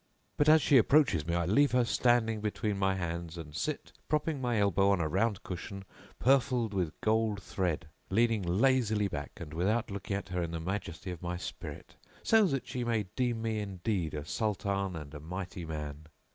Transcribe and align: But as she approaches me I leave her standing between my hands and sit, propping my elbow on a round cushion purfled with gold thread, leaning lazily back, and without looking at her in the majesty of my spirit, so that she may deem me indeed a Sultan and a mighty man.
But 0.35 0.49
as 0.49 0.63
she 0.63 0.79
approaches 0.79 1.27
me 1.27 1.35
I 1.35 1.45
leave 1.45 1.73
her 1.73 1.85
standing 1.85 2.41
between 2.41 2.75
my 2.75 2.95
hands 2.95 3.37
and 3.37 3.55
sit, 3.55 3.91
propping 4.09 4.41
my 4.41 4.57
elbow 4.59 4.89
on 4.89 4.99
a 4.99 5.07
round 5.07 5.43
cushion 5.43 5.85
purfled 6.17 6.73
with 6.73 6.99
gold 7.01 7.39
thread, 7.39 7.87
leaning 8.09 8.41
lazily 8.41 9.07
back, 9.07 9.33
and 9.37 9.53
without 9.53 9.91
looking 9.91 10.17
at 10.17 10.29
her 10.29 10.41
in 10.41 10.49
the 10.49 10.59
majesty 10.59 11.11
of 11.11 11.21
my 11.21 11.37
spirit, 11.37 11.97
so 12.23 12.45
that 12.47 12.65
she 12.65 12.83
may 12.83 13.03
deem 13.15 13.43
me 13.43 13.59
indeed 13.59 14.15
a 14.15 14.25
Sultan 14.25 14.95
and 14.95 15.13
a 15.13 15.19
mighty 15.19 15.65
man. 15.67 16.07